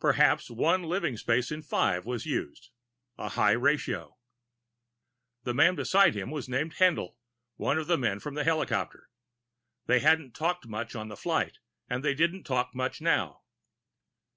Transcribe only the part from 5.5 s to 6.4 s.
man beside him